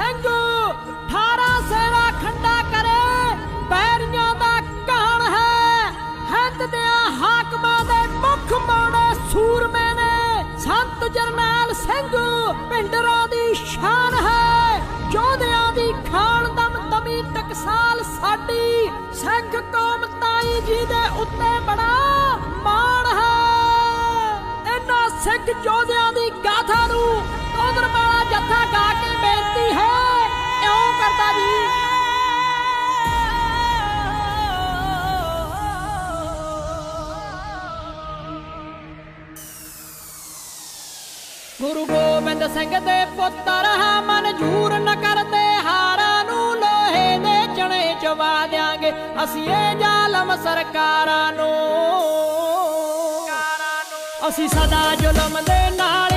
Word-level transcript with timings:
ਸਿੰਘ 0.00 0.28
18 1.12 1.46
ਸੇਵਾ 1.68 2.10
ਖੰਡਾ 2.10 2.62
ਕਰੇ, 2.62 3.34
ਪੈਰੀਆਂ 3.70 4.34
ਦਾ 4.34 4.60
ਕਹਣ 4.60 5.22
ਹੈ। 5.34 5.90
ਹੱਥ 6.30 6.62
ਦਿਆਂ 6.70 7.10
ਹਾਕਮਾਂ 7.10 7.84
ਦੇ 7.84 8.06
ਮੁਖ 8.06 8.52
ਮਾਣੇ 8.66 9.14
ਸੂਰਮੇ 9.32 9.94
ਨੇ। 9.94 10.44
ਸੰਤ 10.58 11.04
ਜਰਨੈਲ 11.04 11.74
ਸਿੰਘ 11.74 12.08
ਪਿੰਡਰਾਂ 12.70 13.28
ਦੀ 13.28 13.54
ਸ਼ਾਨ 13.54 14.14
ਹੈ। 14.14 14.80
ਜੋਧਿਆਂ 15.10 15.72
ਦੀ 15.72 15.92
ਖਾਨ 15.92 16.54
ਦਮ 16.54 16.80
ਤਮੀ 16.90 17.22
ਟਕਸਾਲ 17.22 18.02
ਸਾਡੀ। 18.20 18.90
ਸਿੱਖ 19.14 19.56
ਕੌਮ 19.72 20.06
ਤਾਈ 20.20 20.60
ਜੀ 20.60 20.84
ਦੇ 20.86 21.08
ਉੱਤੇ 21.16 21.58
ਬੜਾ 21.60 22.36
ਮਾਣ 22.62 23.06
ਹੈ। 23.18 24.34
ਇਹਨਾਂ 24.74 25.08
ਸਿੱਖ 25.20 25.56
ਜੋਧਿਆਂ 25.62 26.12
ਗੁਰੂ 41.60 41.84
ਗੋਬਿੰਦ 41.86 42.42
ਸਿੰਘ 42.54 42.70
ਦੇ 42.80 43.04
ਪੁੱਤਰ 43.16 43.64
ਹਾਂ 43.78 44.02
ਮਨਜੂਰ 44.02 44.72
ਨਾ 44.78 44.94
ਕਰਦੇ 44.94 45.42
ਹਾਰਾਂ 45.64 46.24
ਨੂੰ 46.24 46.56
ਲੋਹੇ 46.56 47.18
ਦੇ 47.18 47.34
ਚਣੇ 47.56 47.94
ਚਵਾ 48.02 48.46
ਦਿਆਂਗੇ। 48.46 48.92
ਅਸੀਂ 49.24 49.42
ਇਹ 49.44 49.76
ਜ਼ਾਲਮ 49.78 50.34
ਸਰਕਾਰਾਂ 50.44 51.32
ਨੂੰ। 51.32 51.50
ਅਸੀਂ 54.28 54.48
ਸਦਾ 54.48 54.94
ਜ਼ੁਲਮ 54.94 55.40
ਦੇ 55.40 55.60
ਨਾਲ 55.76 56.09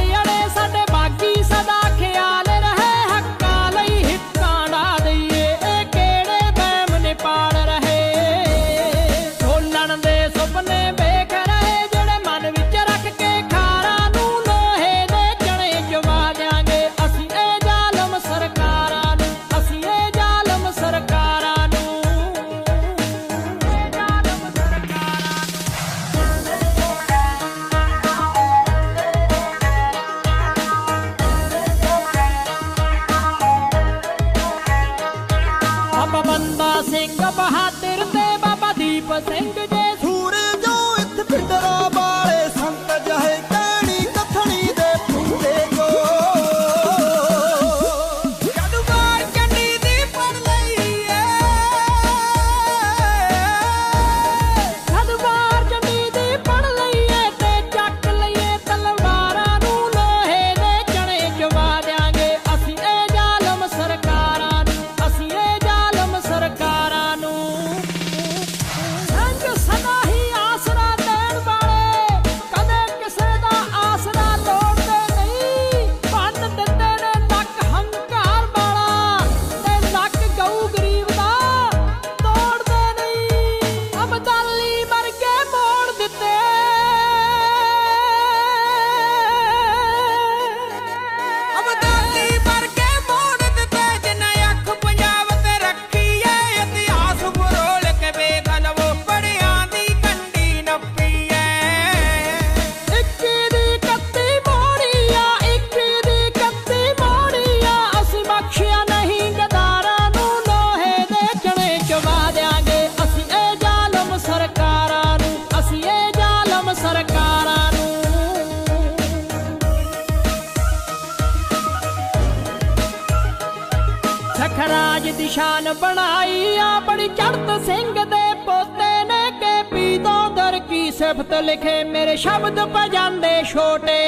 ਦਿਸ਼ਾਨ 125.17 125.73
ਬਣਾਈ 125.73 126.55
ਆ 126.57 126.79
ਬੜੀ 126.79 127.07
ਚੜਤ 127.07 127.61
ਸਿੰਘ 127.65 127.93
ਦੇ 127.93 128.33
ਪੋਤੇ 128.45 129.03
ਨੇ 129.03 129.29
ਕੇ 129.39 129.61
ਪੀਦੋਂ 129.71 130.29
ਦਰ 130.29 130.59
ਕੀ 130.69 130.91
ਸਿਫਤ 130.91 131.33
ਲਿਖੇ, 131.33 131.83
ਮੇਰੇ 131.83 132.15
ਸ਼ਬਦ 132.15 132.59
ਪਜਾਂਦੇ 132.73 133.41
ਛੋਟੇ 133.43 134.02